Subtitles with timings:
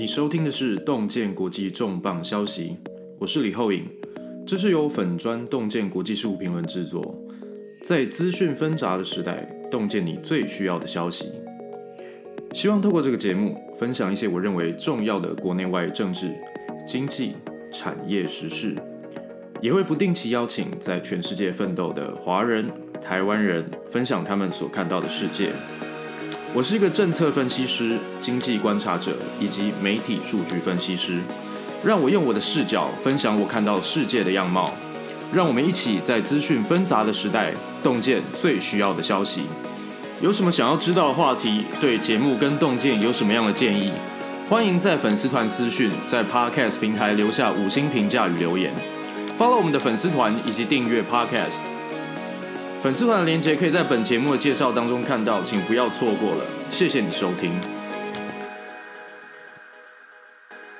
[0.00, 2.74] 你收听的是洞见国际重磅消息，
[3.18, 3.84] 我是李厚颖，
[4.46, 7.14] 这是由粉砖洞见国际事务评论制作。
[7.82, 11.30] 在资讯纷杂的时代，洞见你最需要的消息。
[12.54, 16.32] 希望透过这个节目，分享一些我认为重要的国内外政治、
[16.86, 17.34] 经济、
[17.70, 18.74] 产业时事，
[19.60, 25.50] 也会不定期邀请在全世界奋斗的华人、台湾人，分享他们所看到的世界。
[26.52, 31.22] 我是一个政策分析师、经济观察者以及媒体数据分析师。
[31.84, 34.74] 让我用我的视角分享我看到世界的样貌。
[35.32, 39.42] 让我们一起在资讯纷杂的时代，洞见最需要的消息。
[40.20, 41.64] 有什么想要知道的话题？
[41.80, 43.92] 对节目跟洞见有什么样的建议？
[44.48, 48.74] 欢迎在粉丝团私讯，在 Podcast 平台留下五星评价与留言。
[49.38, 51.60] Follow 我们的粉丝团以及订阅 Podcast。
[52.82, 56.44] 粉丝团的链接可以在本节目的介绍当中看到，请不要错过了。
[56.70, 57.79] 谢谢你收听。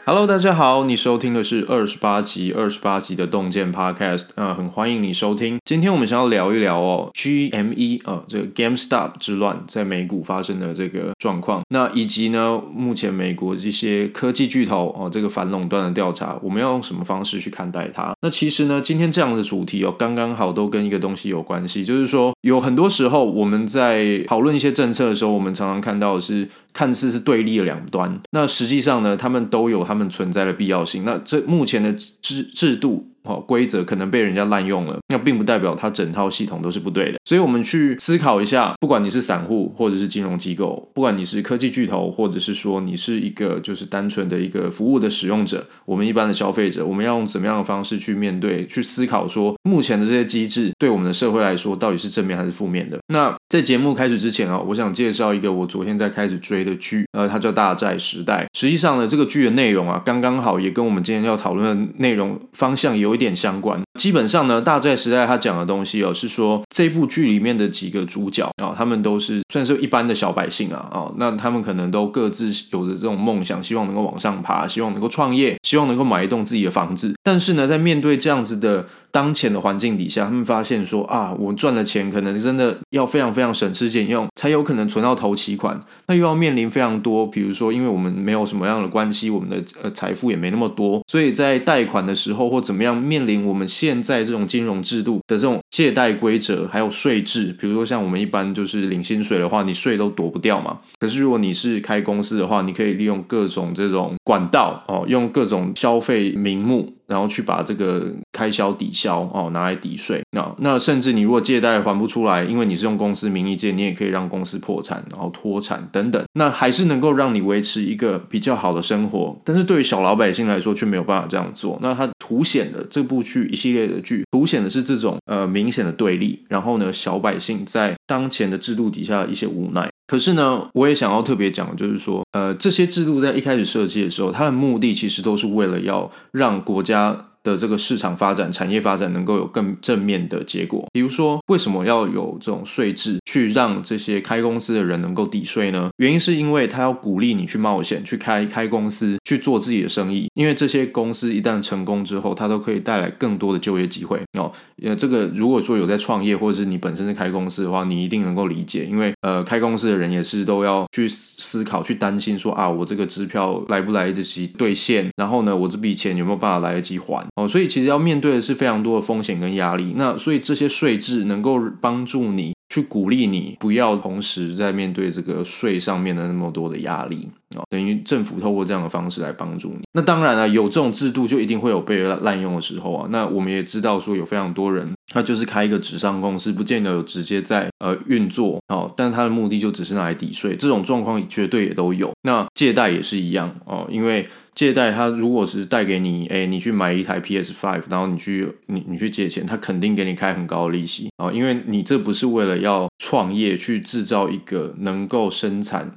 [0.06, 5.58] Hello，大家好，你收听的是二十八集二十八集的洞见 Podcast，啊，很欢迎你收听。
[5.64, 18.12] 今天我们想要聊一聊哦，GME 啊，这个 GameStop 之乱在美股发生的这个状况，那以及呢，目前美国这些科技巨头哦，这个反垄断的调查，我们要用什么方式去看待它？
[18.22, 26.48] 那其实呢，今天这样的主题哦，刚刚好都跟一个东西有关系，就是说，有很多时候我们在讨论一些政策的时候，我们常常看到的是。
[26.72, 31.04] 看似是对立的两端，那实际上呢，他们都有他们存在的必要性。
[31.04, 33.06] 那这目前的制制度。
[33.24, 37.18] 哦，规则可能被人家滥用了，那并不代表它整套系统都是不对的。
[37.24, 52.98] 所以，我们去思考一下，不管你是散户或者是金融机构，不管你是科技巨头，或者是说你是一个就是单纯的一个服务的使用者，我们一般的消费者，我们要用怎么样的方式去面对、去思考，说目前的这些机制对我们的社会来说到底是正面还是负面的？
[53.08, 58.48] 那在节目开始之前啊，我想介绍一个我昨天在开始追的剧，呃，它叫《大债时代》。
[58.58, 63.09] 实际上呢，这个剧的内容啊，刚刚好也跟我们今天要讨论的内容方向有。
[63.10, 63.89] 有一点相关。
[64.00, 77.14] 基本上呢，大债时代他讲的东西哦，是说这部剧里面的几个主角啊，他们都是算是一般的小百姓啊，啊，那他们可能都各自有着这种梦想，希望能够往上爬，希望能够创业，希望能够买一栋自己的房子。
[77.22, 85.78] 但是呢，在面对这样子的当前的环境底下，他们发现说啊，我赚的钱可能真的要非常非常省吃俭用，才有可能存到头期款。
[86.06, 100.78] 那又要面临非常多，比如说，因为我们没有什么样的关系，我们的呃财富也没那么多，所以在贷款的时候或怎么样，面临我们现现在这种金融制度的这种借贷规则，还有税制，比如说像我们一般就是领薪水的话，你税都躲不掉嘛。
[101.00, 106.94] 可是如果你是开公司的话，你可以利用各种这种管道哦，用各种消费名目。
[107.10, 110.22] 然后去把这个开销抵消哦，拿来抵税。
[110.30, 116.22] 那那甚至你如果借贷还不出来，因为你是用公司名义借，你也可以让公司破产，然后脱产等等。
[116.34, 119.36] 那还是能够让你维持一个比较好的生活。
[119.44, 121.76] 但是对于小老百姓来说，却没有办法这样做。
[121.82, 126.38] 那它凸显的这部剧一系列的剧，凸显的是这种呃明显的对立。
[126.48, 129.90] 然后呢，小百姓在当前的制度底下的一些无奈。
[130.10, 137.26] 可是呢，我也想要特别讲，就是说，呃，这些制度在一开始设计的时候，它的目的其实都是为了要让国家。
[137.42, 140.86] 的这个市场发展、产业发展能够有更正面的结果。
[140.92, 145.90] 比如说，为什么要有这种税制去让这些开公司的人能够抵税呢？
[145.96, 150.28] 原因是因为他要鼓励你去冒险，去开开公司，去做自己的生意。
[150.34, 154.52] 因为这些公司一旦成功之后，它都可以带来更多的就业机会哦。
[154.82, 158.84] 呃，这个如果说有在创业，或者是你本身是开公司的话，你一定能够理解。
[158.84, 165.08] 因为呃，开公司的人也是都要去思考、去担心说啊，我这个支票来不来得及兑现？
[165.16, 167.26] 然后呢，我这笔钱有没有办法来得及还？
[167.36, 169.94] 哦，所以其实要面对的是非常多的风险跟压力。
[169.96, 177.28] 那所以这些税制能够帮助你去鼓励你，不要同时在面对这个税上面的那么多的压力。
[177.56, 179.80] 哦，等于政府透过这样的方式来帮助你。
[179.92, 183.08] 那当然了，有这种制度就一定会有被滥用的时候啊。
[183.10, 190.54] 那我们也知道说有非常多人，他就是开一个纸上公司，不见得有直接在呃运作哦，但他的目的就只是拿来抵税。
[190.54, 192.12] 这种状况绝对也都有。
[192.22, 194.28] 那借贷也是一样哦，因为。
[194.54, 201.08] 借贷，他如果是贷给你，哎，你去买一台 PS Five，然后你去你你去借钱，他肯定给你开很高的利息。
[201.16, 205.90] 啊，因为你这不是为了要创业去制造一个能够生产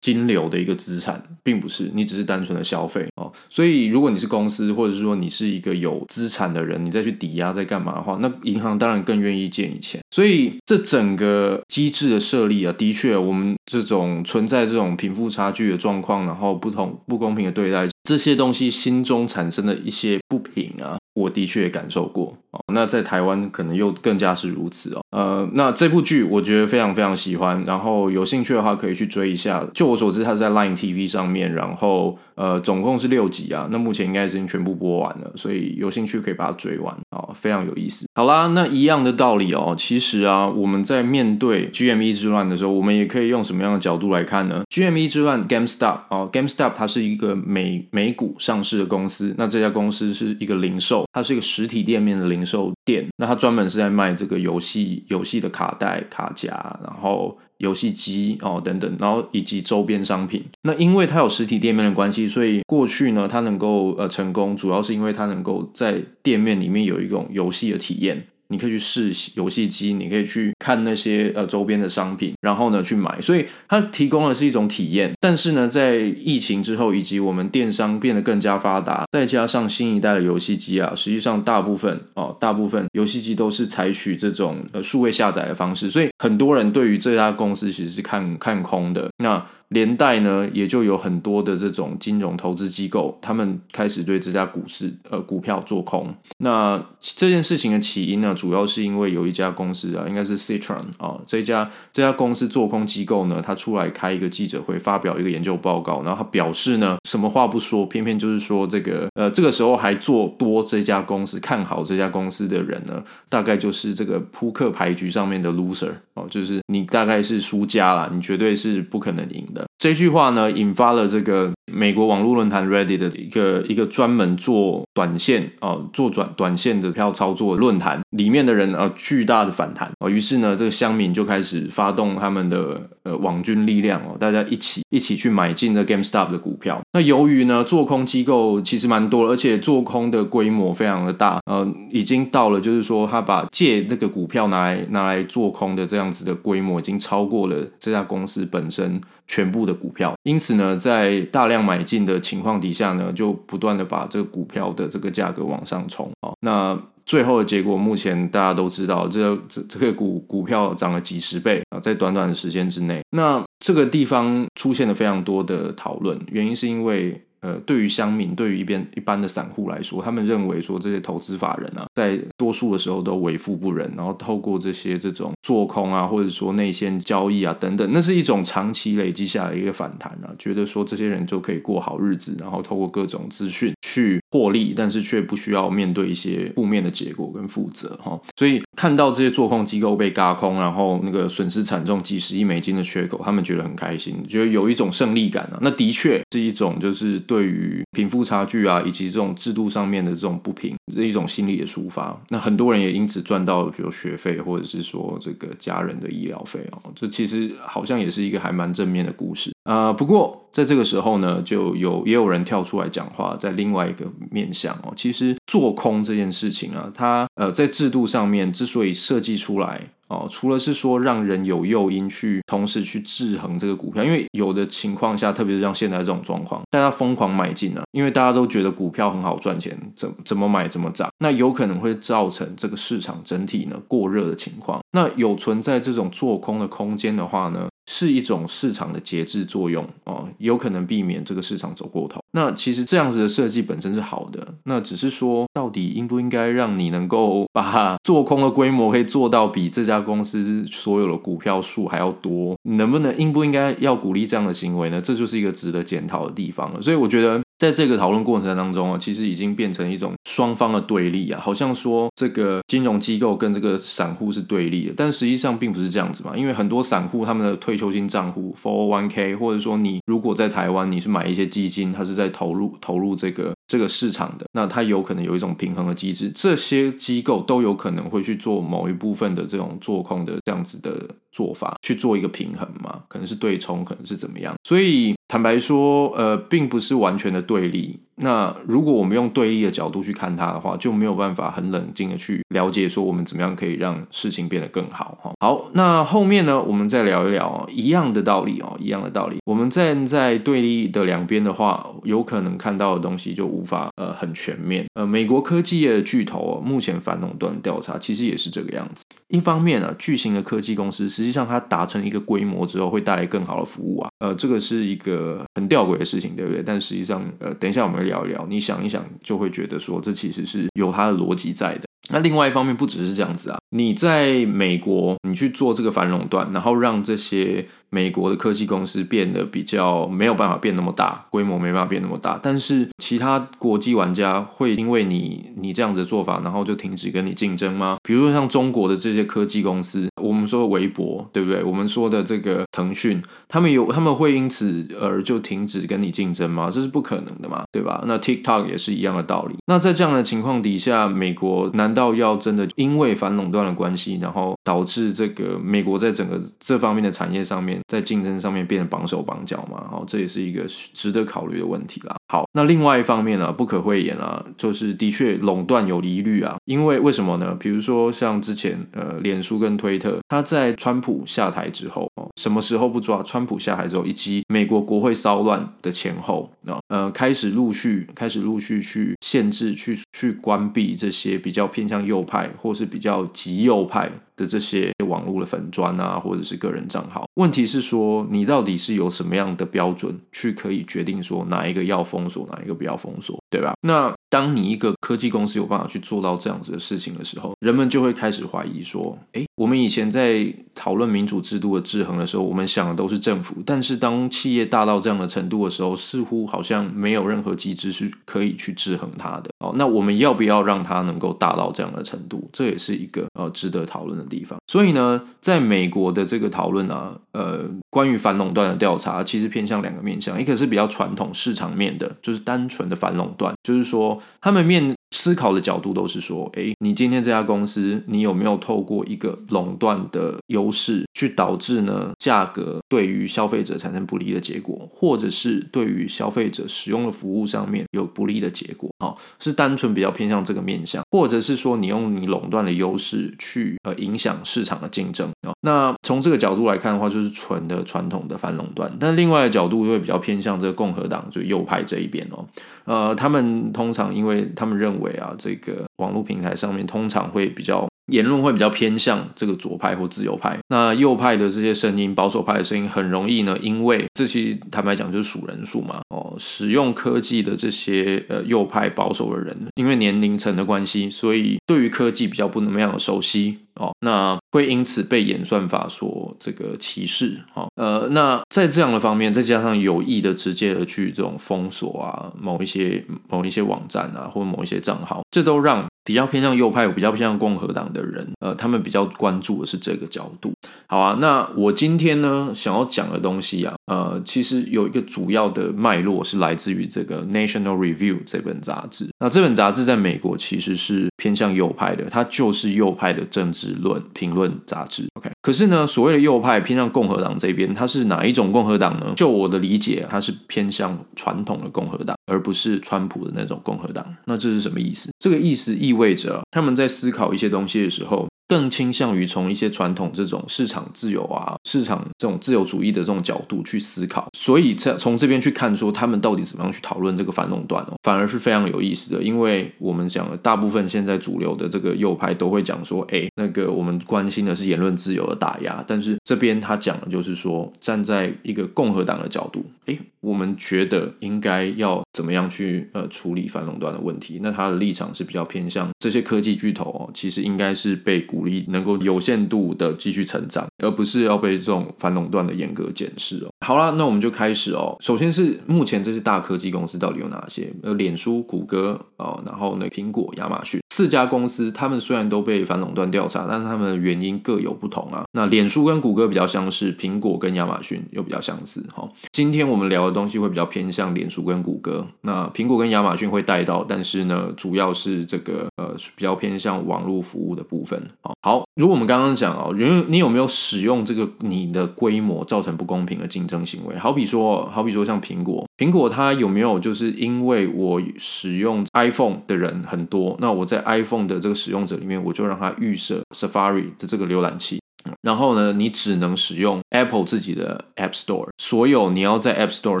[0.00, 3.30] 金流的一个资产，并不是，你只是单纯的消费哦。
[3.50, 10.00] 所以如果你是公司，或者是说你是一个有资产的人，你再去抵押再干嘛的话，那银行当然更愿意借你钱。
[10.12, 17.88] 所以这整个机制的设立啊，的确我们这种存在这种贫富差距的状况，然后不同不公平的对待。
[18.04, 22.74] 这些东西心中产生的一些不平啊，我的确也感受过哦。
[22.74, 25.00] 那在台湾可能又更加是如此哦。
[25.10, 29.66] 呃，那这部剧我觉得非常非常喜欢，然后有兴趣的话可以去追一下。
[29.72, 33.68] 就我所知，它是在 Line TV 上面，然后呃总共是六集啊。
[33.70, 38.06] 那目前应该已经全部播完了，所以有兴趣可以把它追完啊，非常有意思。
[38.14, 56.50] 好啦，那一样的道理哦，其实啊，我们在面对 GME 之乱的时候，我们也可以用什么样的角度来看呢？GME 之乱，GameStop 哦，GameStop 它是一个美美股上市的公司，那这家公司是一个零售，它是一个实体店面的零售店，那它专门是在卖这个游戏游戏的卡带、卡夹，
[56.84, 60.44] 然后游戏机哦等等，然后以及周边商品。
[60.62, 68.28] 那因为它有实体店面的关系，所以过去呢，它能够呃成功，主要是因为它能够在店面里面有一种游戏的体验。
[68.48, 75.12] 你可以去试游戏机，你可以去看那些呃周边的商品，然后呢去买，所以它提供的是一种体验。
[75.20, 89.08] 但是呢，在疫情之后，以及我们电商变得更加发达，再加上新一代的游戏机啊，实际上大部分哦，大部分游戏机都是采取这种呃数位下载的方式，所以很多人对于这家公司其实是看看空的。
[89.18, 96.14] 那连带呢，也就有很多的这种金融投资机构，他们开始对这家股市呃股票做空。
[96.38, 119.66] 那这件事情的起因呢，主要是因为有一家公司啊，应该是 Citron 啊，这家这家公司做空机构呢，他出来开一个记者会，发表一个研究报告，然后他表示呢，什么话不说，偏偏就是说这个呃这个时候还做多这家公司，看好这家公司的人呢，大概就是这个扑克牌局上面的 loser 哦，就是你大概是输家啦，你绝对是不可能赢的。
[119.78, 136.80] 这句话呢，引发了这个美国网络论坛 Reddit 的一个一个专门做短线啊、做转短线的票操作论坛里面的人啊、巨大的反弹啊、于是呢，这个乡民就开始发动他们的呃网军力量哦，大家一起一起去买进了 GameStop 的股票。
[136.94, 148.98] 那由于呢，做空机构其实蛮多，而且做空的规模非常的大，呃，已经到了就是说他把借那个股票拿来拿来做空的这样子的规模，已经超过了这家公司本身。
[149.26, 156.32] 全部的股票，因此呢，在大量买进的情况底下呢，就不断的把这个股票的这个价格往上冲啊。
[156.40, 163.00] 那最后的结果，目前大家都知道，这这这个股股票涨了几十倍啊，在短短的时间之内。
[163.10, 167.22] 那这个地方出现了非常多的讨论，原因是因为。
[167.40, 188.18] 呃，对于乡民，对于一边一般的散户来说，他们认为说这些投资法人啊，在多数的时候都为富不仁，然后透过这些这种做空啊，或者说内线交易啊等等，那是一种长期累积下来一个反弹啊，觉得说这些人就可以过好日子，然后透过各种资讯去获利，但是却不需要面对一些负面的结果跟负责哈。
[188.36, 195.58] 所以看到这些做空机构被嘎空，然后那个损失惨重几十亿美金的缺口，他们觉得很开心，觉得有一种胜利感啊。
[195.60, 197.46] 那的确是一种就是对。
[197.46, 202.20] 于贫富差距啊，以及这种制度上面的这种不平，这一种心理的抒发。
[202.28, 206.92] 那很多人也因此赚到了，比如学费，或者是说这个家人的医疗费哦。
[206.96, 219.80] 这其实好像也是一个还蛮正面的故事啊，不过在这个时候呢，就有也有人跳出来讲话，在另外一个面向哦，其实做空这件事情啊，它呃在制度上面之所以设计出来。
[220.08, 234.80] 哦，除了是说让人有诱因去同时去制衡这个股票，因为有的情况下，特别是像现在这种状况，大家疯狂买进了，因为大家都觉得股票很好赚钱，怎怎么买怎么涨，那有可能会造成这个市场整体呢过热的情况。
[234.92, 242.20] 那有存在这种做空的空间的话呢，是一种市场的节制作用哦，有可能避免这个市场走过头。
[242.32, 255.00] 那其实这样子的设计本身是好的，那只是说到底应不应该让你能够把 做空的规模可以做到比这家公司所有的股票数还要多，能不能应不应该要鼓励这样的行为呢？
[255.00, 256.82] 这就是一个值得检讨的地方了。
[256.82, 257.40] 所以我觉得。
[257.58, 266.36] 在这个讨论过程当中啊，其实已经变成一种双方的对立啊，好像说这个金融机构跟这个散户是对立的，但实际上并不是这样子嘛。
[266.36, 285.14] 因为很多散户他们的退休金账户 401k，或者说你如果在台湾你是买一些基金，它是在投入投入这个这个市场的，那它有可能有一种平衡的机制，这些机构都有可能会去做某一部分的这种做空的这样子的做法，去做一个平衡嘛，可能是对冲，可能是怎么样，所以。
[285.28, 288.05] 坦白说，呃，并不是完全的对立。
[288.16, 295.18] 那如果我们用对立的角度去看它的话，就没有办法很冷静的去了解说我们怎么样可以让事情变得更好。
[295.22, 299.36] 哈，好，那后面呢，我们再聊一聊一样的道理哦，一样的道理。
[299.44, 304.86] 我们站在对立的两边的话，有可能看到的东西就无法呃很全面。
[304.94, 309.04] 呃，美国科技业的巨头哦，目前反垄断调查其实也是这个样子。
[309.28, 314.08] 一方面呢，巨型的科技公司实际上它达成一个规模之后，会带来更好的服务啊。
[314.20, 316.62] 呃，这个是一个很吊诡的事情，对不对？
[316.64, 321.82] 但实际上，呃，等一下我们聊一聊，你想一想，就会觉得说，这其实是有它的逻辑在的。
[322.10, 337.96] 那另外一方面，不只是这样子啊，你在美国，你去做这个反垄断，然后让这些美国的科技公司变得比较没有办法变那么大，规模没办法变那么大，但是其他国际玩家会因为你你这样子做法，然后就停止跟你竞争吗？
[338.02, 341.64] 比如说像中国的这些科技公司，我们说的微博，对不对？
[341.64, 346.70] 我们说的这个腾讯，他们有他们会因此而就停止跟你竞争吗？
[346.70, 348.04] 这是不可能的嘛，对吧？
[348.06, 349.56] 那 TikTok 也是一样的道理。
[349.66, 359.84] 那在这样的情况底下，美国难道要真的因为反垄断的关系，然后导致这个美国在整个这方面的产业上面，在竞争上面变得绑手绑脚嘛？
[359.90, 362.14] 好，这也是一个值得考虑的问题啦。
[362.28, 367.56] 好，那另外一方面呢，不可讳言啊，就是的确垄断有疑虑啊，因为为什么呢？
[367.58, 373.16] 比如说像之前呃，脸书跟推特，他在川普下台之后，什么时候不抓？
[373.22, 384.10] 川普下台之后，以及美国国会骚乱的前后啊，呃，开始陆续开始陆续去限制、去去关闭这些比较偏向右派或是比较极右派。
[384.36, 387.24] 的这些网络的粉砖啊，或者是个人账号。
[387.34, 393.74] 问题是说，你到底是有什么样的标准去可以决定说哪一个要封锁，哪一个不要封锁，对吧？
[393.82, 409.50] 那当你一个科技公司有办法去做到这样子的事情的时候，人们就会开始怀疑说，诶，我们以前在讨论民主制度的制衡的时候，我们想的都是政府，但是当企业大到这样的程度的时候，似乎好像没有任何机制是可以去制衡它的。
[409.60, 412.48] 哦，那我们要不要让它能够大到这样的程度？
[412.52, 414.58] 这也是一个呃值得讨论的地方。
[414.66, 424.95] 所以呢，在美国的这个讨论呢，呃，关于反垄断的调查，其实偏向两个面向，一个是比较传统市场面的，就是单纯的反垄断，就是说他们面。
[425.12, 438.90] 思考的角度都是说，诶，你今天这家公司，你有没有透过一个垄断的优势，去导致呢价格对于消费者产生不利的结果，或者是对于消费者使用的服务上面有不利的结果？
[438.98, 445.52] 好，是单纯比较偏向这个面向，或者是说你用你垄断的优势去呃影响市场的竞争啊？
[445.60, 448.92] 那从这个角度来看的话，就是纯的传统的反垄断。
[448.98, 452.44] 但另外的角度会比较偏向这个共和党，就右派这一边哦。
[452.84, 473.58] 呃，他们通常因为他们认为为啊，这个网络平台上面通常会比较言论会比较偏向这个左派或自由派，那右派的这些声音，保守派的声音很容易呢，因为这些坦白讲就是数人数嘛，哦，使用科技的这些呃右派保守的人，因为年龄层的关系，所以对于科技比较不那么样的熟悉。
[473.76, 477.40] 哦，那会因此被演算法所这个歧视。
[477.54, 490.52] 哦，呃，那在这样的方面，再加上有意的、直接的去这种封锁啊，某一些某一些网站啊，或某一些账号，这都让比较偏向右派、比较偏向共和党的人，呃，他们比较关注的是这个角度。
[490.88, 499.08] 好啊，那我今天呢，想要讲的东西啊，呃，其实有一个主要的脉络是来自于这个《National Review》这本杂志。
[499.18, 505.06] 那这本杂志在美国其实是偏向右派的，它就是右派的政治论评论杂志。
[505.14, 509.12] OK，可是呢，所谓的右派偏向共和党这边，它是哪一种共和党呢？
[509.16, 514.06] 就我的理解，它是偏向传统的共和党，而不是川普的那种共和党。
[514.24, 515.10] 那这是什么意思？
[515.18, 518.26] 这个意思意味着他们在思考一些东西的时候。
[518.48, 529.20] 更倾向于从一些传统这种市场自由啊、市场这种自由主义的这种角度去思考，所以在从这边去看说他们到底怎么样去讨论这个反垄断哦，反而是非常有意思的。
[529.20, 544.40] 因为我们讲了，大部分现在主流的这个右派都会讲说，哎，那个我们关心的是言论自由的打压，但是这边他讲的就是说，站在一个共和党的角度，哎，我们觉得应该要怎么样去呃处理反垄断的问题。
[544.42, 548.26] 那他的立场是比较偏向这些科技巨头哦，其实应该是被。
[548.26, 553.48] 鼓励能够有限度的继续成长，而不是要被这种反垄断的严格检视哦。
[553.64, 554.96] 好了，那我们就开始哦。
[555.00, 557.72] 首先是目前这些大科技公司到底有哪些？
[557.84, 560.80] 呃，脸书、谷歌哦，然后呢，苹果、亚马逊。
[560.96, 565.26] 四家公司，他们虽然都被反垄断调查，但是他们的原因各有不同啊。
[565.32, 568.82] 那脸书跟谷歌比较相似，苹果跟亚马逊又比较相似。
[568.94, 578.00] 哈，今天我们聊的东西会比较偏向脸书跟谷歌，那苹果跟亚马逊会带到，但是呢，主要是这个呃比较偏向网络服务的部分。
[578.42, 583.96] 好，如果我们刚刚讲哦，人你有没有使用这个你的规模造成不公平的竞争行为？
[583.96, 594.80] 好比说，好比说像苹果，苹果它有没有就是因为我使用 iPhone 的人很多，那我在 iPhone 的这个使用者里面，我就让它预设 Safari 的这个浏览器，
[595.22, 600.00] 然后呢，你只能使用 Apple 自己的 App Store，所有你要在 App Store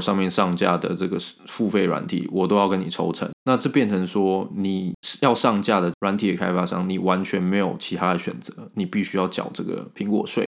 [0.00, 3.28] 上面上架的这个付费软体，我都要跟你抽成。
[3.44, 10.44] 那这变成说，你要上架的软体的开发商，你完全没有其他的选择，你必须要缴这个苹果税。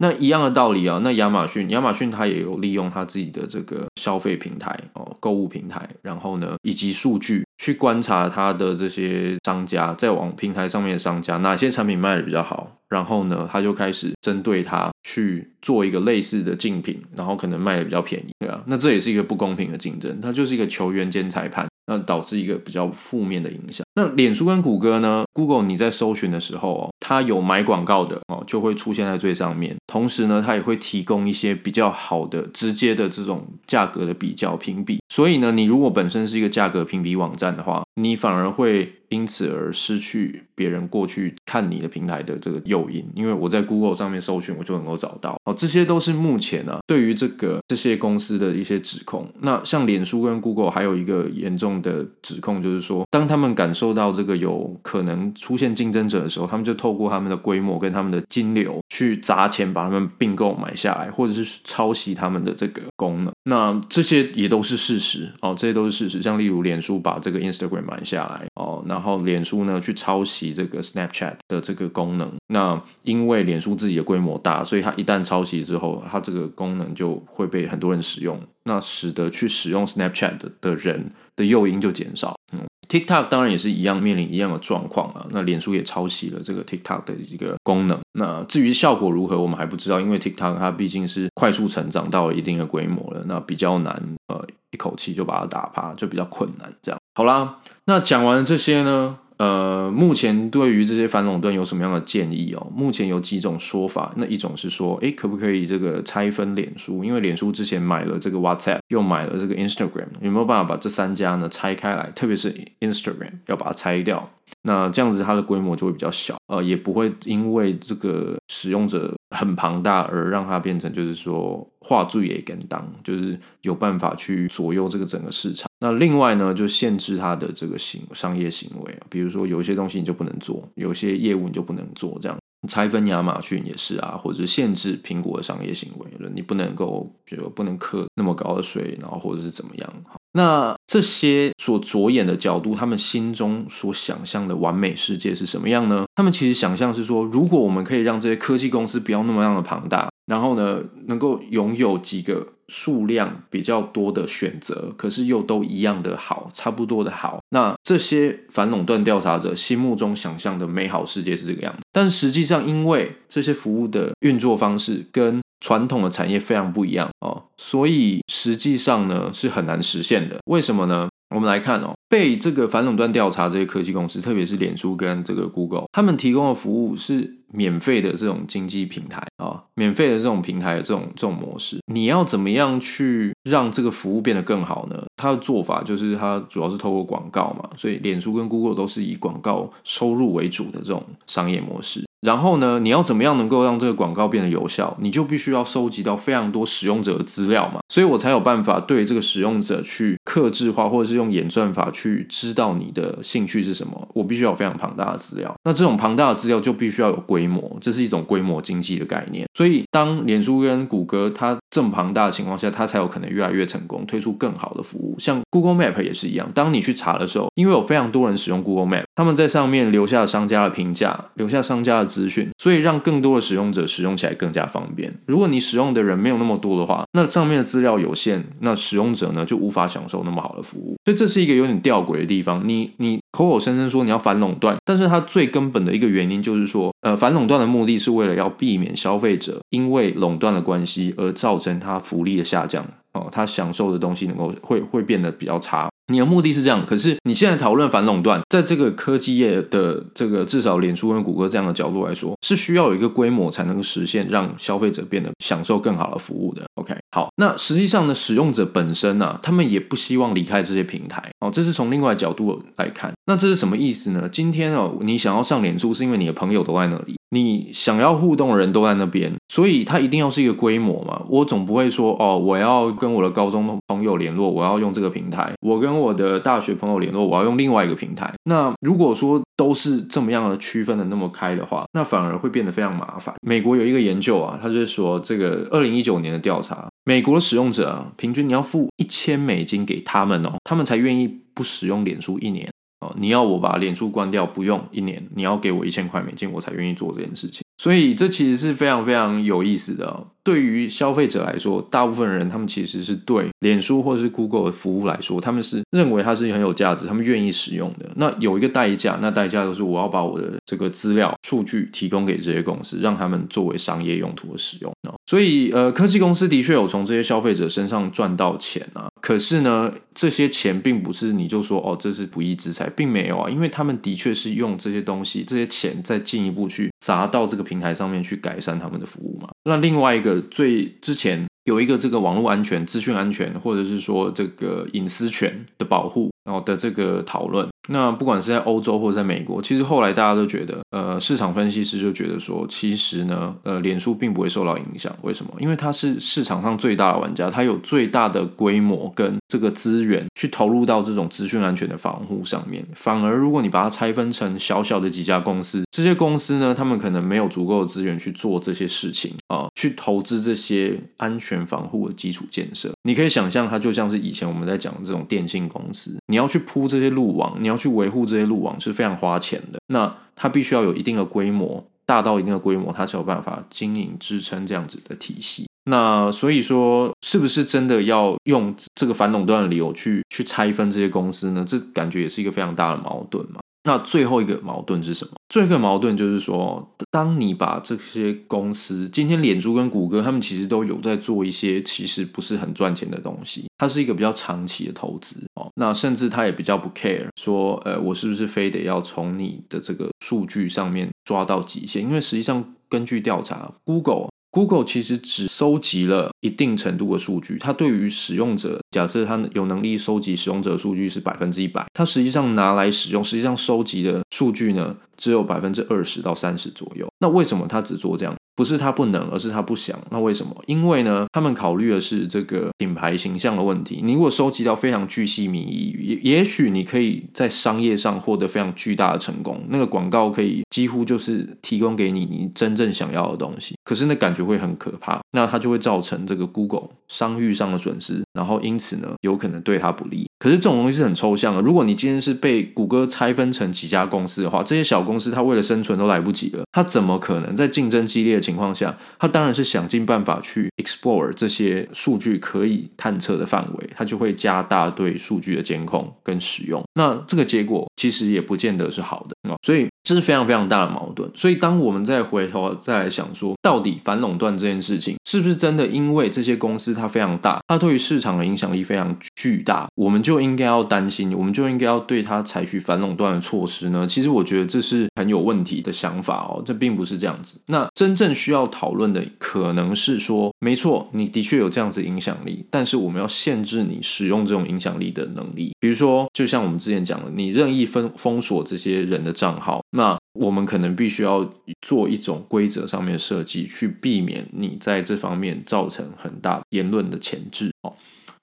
[0.00, 21.66] 那一样的道理啊，那亚马逊，亚马逊它也有利用它自己的这个消费平台哦，购物平台，然后呢，以及数据去观察他的这些商家在网平台上面的商家，哪些产品卖的比较好，然后呢，他就开始针对他去做一个类似的竞品，然后可能卖的比较便宜，对啊，那这也是一个不公平的竞争，它就是一个球员兼裁判。
[21.90, 23.82] 那导致一个比较负面的影响。
[23.94, 29.74] 那脸书跟谷歌呢？Google 你在搜寻的时候哦，它有买广告的哦，就会出现在最上面。
[29.86, 34.98] 同时呢，它也会提供一些比较好的、直接的这种价格的比较评比。
[35.08, 43.08] 所以呢，你如果本身是一个价格评比网站的话，你反而会因此而失去别人过去看你的平台的这个诱因。
[43.14, 45.54] 因为我在 Google 上面搜寻，我就能够找到哦。
[45.54, 49.26] 这些都是目前、啊，对于这个这些公司的一些指控。
[49.40, 51.68] 那像脸书跟 Google 还有一个严重。
[51.78, 63.32] 的指控就是说，当他们感受到这个有可能出现竞争者的时候，他们就透过他们的规模跟他们的金流去砸钱把他们并购买下来，或者是抄袭他们的这个功能。
[63.44, 66.20] 那这些也都是事实哦，这些都是事实。
[66.20, 72.32] 像例如脸书把这个 Instagram 买下来哦，那然后脸书呢去抄袭这个 Snapchat 的这个功能。
[72.48, 82.36] 那因为脸书自己的规模大，所以它一旦抄袭之后，它这个功能就会被很多人使用，那使得去使用 Snapchat 的人的诱因就减少。
[82.52, 85.24] 嗯，TikTok 当然也是一样面临一样的状况啊。
[85.30, 88.00] 那脸书也抄袭了这个 TikTok 的一个功能。
[88.14, 96.72] 那至于效果如何，我们还不知道，因为 TikTok 它毕竟是快速成长到了一定的规模了，那比较难呃一口气就把它打趴，就比较困难。
[96.82, 99.18] 这样好啦，那讲完了这些呢。
[99.38, 102.72] 呃，目前对于这些反垄断有什么样的建议哦？
[102.74, 107.04] 目前有几种说法，那一种是说，诶，可不可以这个拆分脸书？
[107.04, 112.10] 因为脸书之前买了这个 WhatsApp，又买了这个 Instagram，有没有办法把这三家呢拆开来？
[112.16, 114.28] 特别是 Instagram 要把它拆掉，
[114.62, 125.68] 那这样子它的规模就会比较小，呃，也不会因为这个使用者很庞大而让它变成就是说话术也跟当，就是有办法去左右这个整个市场。
[125.80, 132.36] 那另外呢，就限制它的这个行商业行为，比如说有一些东西你就不能做，有些业务你就不能做，这样
[132.68, 139.92] 拆分亚马逊也是啊，或者是限制苹果的商业行为，你不能够就不能课那么高的税，然后或者是怎么样。
[140.32, 146.04] 那这些所着眼的角度，他们心中所想象的完美世界是什么样呢？
[146.14, 152.48] 他们其实想象是说，如果我们可以让这些科技公司不要那么样的庞大，然后呢，能够拥有几个。
[152.68, 157.38] 数量比较多的选择，可是又都一样的好，差不多的好。
[157.48, 170.38] 那这些反垄断调查者心目中想象的美好世界是这个样子，但实际上，因为这些服务的运作方式跟传统的产业非常不一样哦，所以实际上呢是很难实现的。
[170.46, 171.08] 为什么呢？
[171.34, 185.04] 我们来看哦，被这个反垄断调查这些科技公司，特别是脸书跟这个 Google，他们提供的服务是免费的这种经济平台啊、免费的这种平台的这种这种模式，你要怎么样去让这个服务变得更好呢？
[185.18, 192.07] 它的做法就是它主要是透过广告嘛，所以脸书跟 Google 都是以广告收入为主的这种商业模式。
[192.20, 194.96] 然后呢，你要怎么样能够让这个广告变得有效？
[195.00, 204.08] 你就必须要收集到非常多使用者的资料嘛，所以我才有办法对这个使用者去克制化，或者是用演算法去知道你的兴趣是什么。
[204.14, 209.46] 我必须要有非常庞大的资料，那这种庞大的资料就必须要有规模，这是一种规模经济的概念。
[209.54, 215.14] 所以，当脸书跟谷歌它这么庞大的情况下，它才有可能越来越成功，推出更好的服务。
[215.20, 225.16] 像 Google Map 也是一样，当你去查的时候，因为有非常多人使用 Google Map，他们在上面留下商家的评价，留下商家的资讯，所以让更多的使用者使用起来更加方便。
[225.26, 230.96] 如果你使用的人没有那么多的话，那上面的资料有限，那使用者呢就无法享受那么好的服务。
[231.04, 232.66] 所以这是一个有点吊诡的地方。
[232.66, 245.88] 你你口口声声说你要反垄断，但是它最根本的一个原因就是说，呃，反垄断的目的是为了要避免消费者因为垄断的关系而造成他福利的下降哦，他享受的东西能够会会变得比较差。
[246.10, 256.62] 你的目的是这样，可是你现在讨论反垄断，在这个科技业的这个至少脸书跟谷歌这样的角度来说，是需要有一个规模才能实现让消费者变得享受更好的服务的。
[256.76, 263.12] OK，好，那实际上呢，使用者本身呢、啊，他们也不希望离开这些平台哦，这是从另外角度来看。
[263.28, 264.26] 那这是什么意思呢？
[264.26, 267.16] 今天哦，你想要上脸书，是因为你的朋友都在那里。
[267.28, 271.20] 你想要互动的人都在那边，所以它一定要是一个规模嘛。
[271.28, 278.32] 我总不会说哦，我要跟我的高中朋友联络，我要用这个平台；我跟我的大学朋友联络，我要用另外一个平台。
[278.44, 283.34] 那如果说都是这么样的区分的那么开的话，那反而会变得非常麻烦。
[283.42, 292.66] 美国有一个研究啊，他就是说这个二零一九年的调查，美国的使用者啊，平均你要付一千美金给他们哦，他们才愿意不使用脸书一年。
[293.00, 297.62] 哦，你要我把脸书关掉，不用一年，你要给我一千块美金，我才愿意做这件事情。
[297.76, 300.26] 所以这其实是非常非常有意思的。
[300.48, 308.08] 对于消费者来说，大部分人他们其实是对脸书或者是 Google 的服务来说，他们是认为它是很有价值，他们愿意使用的。
[308.16, 314.90] 那有一个代价，那代价就是我要把我的这个资料数据提供给这些公司，让他们作为商业用途的使用。
[315.26, 319.08] 所以，呃，科技公司的确有从这些消费者身上赚到钱啊。
[319.20, 329.48] 可是呢，这些钱并不是你就说哦，这是不义之财，并没有啊，因为他们的确是用这些东西、这些钱再进一步去砸到这个平台上面去改善他们的服务嘛。
[329.64, 337.68] 那另外一个最之前有一个这个网络安全、资讯安全，或者是说这个隐私权的保护，然后的这个讨论。
[337.90, 345.14] 那不管是在欧洲或者在美国，其实后来大家都觉得，呃，市场分析师就觉得说，其实呢，呃，脸书并不会受到影响。
[345.22, 345.50] 为什么？
[345.58, 352.86] 因为它是市场上最大的玩家，它有最大的规模跟这个资源去投入到这种资讯安全的防护上面。
[352.94, 362.92] 反而，如果你把它拆分成小小的几家公司，这些公司呢，他们可能没有足够的资源去做这些事情啊，去投资这些安全防护的基础建设。
[363.04, 367.77] 你可以想象，它就像是以前我们在讲的这种电信公司，你要去铺这些路网，你要。
[367.78, 375.66] 去维护这些路网是非常花钱的，那它必须要有一定的规模，大到一定的规模，它才有办法经营支撑这样子的体系。
[375.84, 381.64] 那所以说，是不是真的要用这个反垄断的理由去去拆分这些公司呢？
[381.66, 383.60] 这感觉也是一个非常大的矛盾嘛。
[383.88, 385.32] 那最后一个矛盾是什么？
[385.48, 395.70] 最后一个矛盾就是说，当你把这些公司，今天脸书跟谷歌，他们其实都有在做一些其实不是很赚钱的东西，它是一个比较长期的投资哦。
[395.76, 402.02] 那甚至他也比较不 care 说，呃，我是不是非得要从你的这个数据上面抓到极限？
[402.02, 404.28] 因为实际上根据调查，Google。
[404.50, 417.06] Google 其实只收集了一定程度的数据，它对于使用者，假设它有能力收集使用者数据是百分之一百，它实际上拿来使用，实际上收集的数据呢，只有百分之二十到三十左右。
[417.20, 418.34] 那为什么它只做这样？
[418.54, 419.96] 不是他不能，而是他不想。
[420.10, 420.52] 那为什么？
[420.66, 424.00] 因为呢，他们考虑的是这个品牌形象的问题。
[424.02, 429.64] 你如果收集到非常巨细靡遗，也也许你可以在商业上获得非常巨大的成功。
[429.68, 433.76] 那个广告可以几乎就是提供给你你真正想要的东西。
[433.84, 440.27] 可是那感觉会很可怕，那它就会造成这个 Google 商誉上的损失，然后因因此呢，有可能对他不利。
[440.38, 441.60] 可是这种东西是很抽象的。
[441.60, 456.82] 如果你今天是被谷歌拆分成几家公司的话，这些小公司它为了生存都来不及了，它怎么可能在竞争激烈的情况下，它当然是想尽办法去 explore 这些数据可以探测的范围，它就会加大对数据的监控跟使用。
[456.94, 461.30] 那这个结果其实也不见得是好的啊，所以这是非常非常大的矛盾。
[461.34, 474.06] 所以当我们再回头再来想说，到底反垄断这件事情是不是真的因为这些公司它非常大，它对于市场的影响力非常巨大，我们就应该要担心，我们就应该要对它采取反垄断的措施呢？
[474.06, 477.58] 其实我觉得这是很有问题的想法哦，这并不是这样子。
[477.68, 485.72] 那真正需要讨论的可能是说，没错，你的确有这样子影响力，但是我们要限制你使用这种影响力的能力。
[485.80, 497.94] 比如说，就像我们之前讲的，你任意封封锁这些人的账号，那我们可能必须要做一种规则上面设计，去避免你在这方面造成很大言论的钳制哦。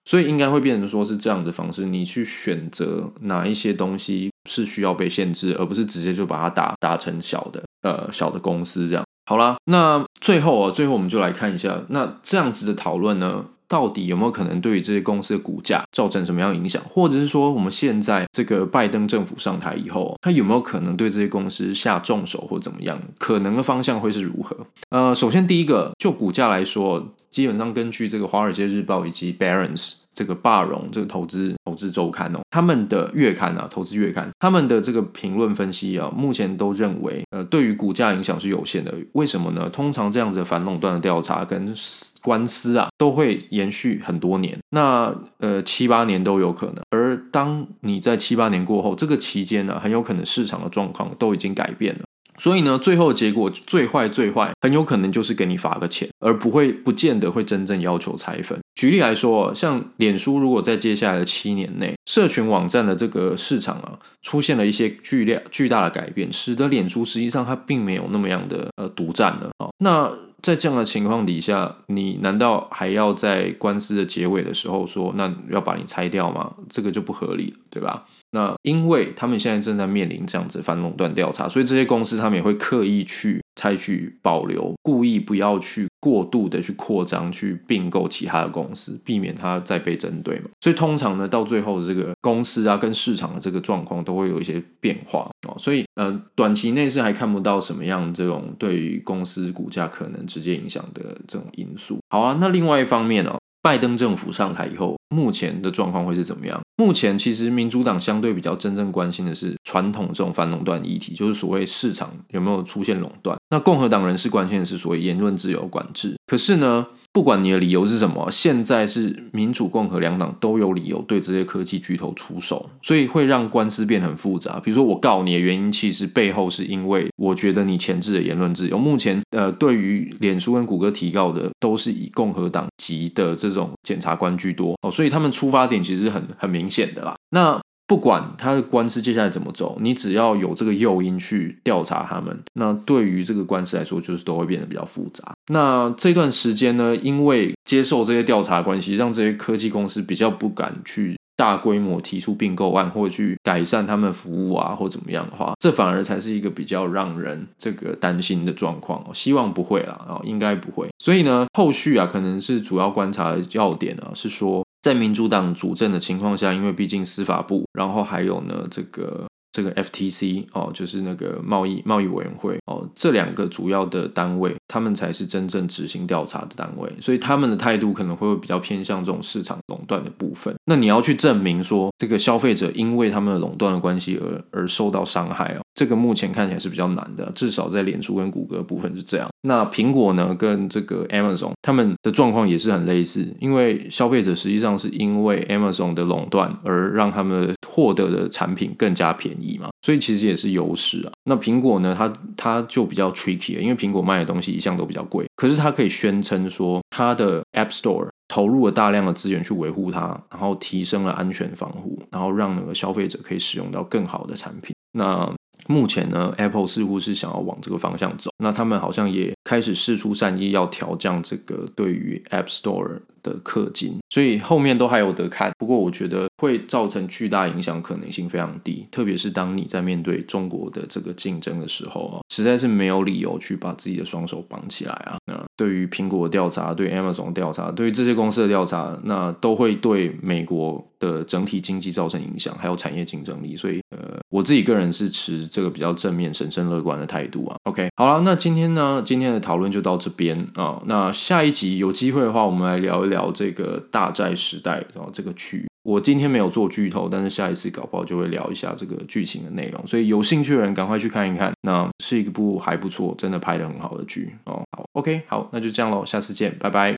[0.05, 9.03] 所以应该会变成说是这样的方式，你去选择哪一些东西是需要被限制，而不是直接就把它打打成小的呃小的公司这样。
[9.25, 16.79] 好啦，那最后啊，最后我们就来看一下，那这样子的讨论呢，到底有没有可能对于这些公司的股价造成什么样的影响？
[16.87, 23.01] 或者是说，我们现在这个拜登政府上台以后，他有没有可能对这些公司下重手或怎么样？
[23.17, 24.55] 可能的方向会是如何？
[24.91, 27.15] 呃，首先第一个，就股价来说。
[27.35, 38.93] 基本上根据这个《华尔街日报》以及 Barons 这个霸荣这个投资投资周刊哦，他们的月刊啊，投资月刊，他们的这个评论分析啊，目前都认为，呃，对于股价影响是有限的。
[39.11, 39.69] 为什么呢？
[39.69, 41.75] 通常这样子反垄断的调查跟
[42.21, 46.77] 官司啊，都会延续很多年，那呃七八年都有可能。
[46.91, 52.04] 而当你在七八年过后，这个期间呢，很有可能市场的状况都已经改变了。
[52.37, 58.59] 所以呢，最后结果最坏最坏，很有可能就是给你罚个钱，而不会不见得会真正要求拆分。
[58.75, 69.69] 举例来说，像脸书，如果在接下来的七年内，社群网站的这个市场啊，出现了一些巨量巨大的改变，使得脸书实际上它并没有那么样的呃独占了啊。
[69.79, 76.53] 那在这样的情况底下，你难道还要在官司的结尾的时候说，那要把你拆掉吗？
[76.69, 78.05] 这个就不合理，对吧？
[78.35, 90.49] 那因为他们现在正在面临这样子反垄断调查，所以这些公司他们也会刻意去采取保留，故意不要去过度的去扩张，去并购其他的公司，避免它再被针对嘛。
[90.59, 95.55] 所以通常呢，到最后的这个公司啊，跟市场的这个状况都会有一些变化哦。
[95.57, 101.99] 所以呃，短期内是还看不到什么样这种对于公司股价可能直接影响的这种因素。
[102.09, 103.39] 好啊，那另外一方面呢、哦？
[103.65, 106.61] 拜登政府上台以后，目前的状况会是怎么样？
[106.77, 113.35] 目前其实民主党相对比较真正关心的是传统这种反垄断议题，就是所谓市场有没有出现垄断。
[113.49, 116.15] 那共和党人士关心的是所谓言论自由管制。
[116.27, 124.59] 可是呢，不管你的理由是什么，现在是民主、共和两党都有理由对这些科技巨头出手，所以会让官司变很复杂。
[124.59, 128.77] 比如说，我告你的原因，其实背后是因为我觉得你前置的言论自由。
[128.77, 137.15] 目前，呃，对于脸书跟谷歌提告的，都是以共和党籍的这种检察官居多哦，所以他们出发点其实很很明显的啦。
[137.29, 145.33] 那不管他的官司接下来怎么走，你只要有这个诱因去调查他们，那对于这个官司来说，就是都会变得比较复杂。
[145.49, 159.05] 那这段时间呢，因为接受这些调查关系，让这些科技公司比较不敢去大规模提出并购案，或者去改善他们服务啊，或怎么样的话，这反而才是一个比较让人这个担心的状况。
[159.13, 160.89] 希望不会啦，啊，应该不会。
[160.97, 164.64] 所以呢，后续啊，可能是主要观察的要点啊，是说。
[164.85, 169.25] 在民主党主政的情况下，因为毕竟司法部，然后还有呢这个。
[169.55, 180.53] 这个 FTC 哦，就是那个贸易贸易委员会哦，这两个主要的单位，他们才是真正执行调查的单位，所以他们的态度可能会比较偏向这种市场垄断的部分。
[180.65, 189.29] 那你要去证明说，这个消费者因为他们的垄断的关系而而受到伤害哦，这个目前看起来是比较难的，至少在脸书跟谷歌部分是这样。
[189.43, 199.44] 那苹果呢，跟这个 Amazon 他们的状况也是很类似，因为消费者实际上是因为 Amazon 的垄断而让他们获得的产品更加便宜。
[199.59, 201.11] 嘛，所以其实也是优势啊。
[201.23, 214.75] 那苹果呢，它它就比较 tricky，因为苹果卖的东西一向都比较贵，可是它可以宣称说它的 App Store 投入了大量的资源去维护它，然后提升了安全防护，然后让那个消费者可以使用到更好的产品。
[214.93, 215.31] 那
[215.67, 225.51] 目前呢，Apple 似乎是想要往这个方向走，那他们好像也开始释出善意，要调降这个对于 App Store 的氪金，所以后面都还有得看。
[225.57, 235.17] 不过我觉得会造成巨大影响可能性非常低，特别是当你在面对中国的这个竞争的时候啊，实在是没有理由去把自己的双手绑起来啊。
[235.25, 243.57] 那对于苹果的调查，对 Amazon 调查，对于这些公司的调查，那都会对美国的整体经济造成影响，还有产业竞争力。
[243.57, 247.55] 所以呃，我自己个人是持这个比较正面、审慎乐观的态度啊。
[247.63, 250.81] OK，好了，那今天呢，今天的讨论就到这边啊。
[250.85, 253.14] 那下一集有机会的话，我们来聊一聊。
[253.15, 264.61] 聊这个大寨时代，然后这个剧，我今天没有做剧透，但是下一次搞不好就会聊一下这个剧情的内容，所以有兴趣的人赶快去看一看，那是一部还不错，真的拍的很好的剧哦。
[264.75, 266.93] 好，OK，好，那就这样喽，下次见，拜拜。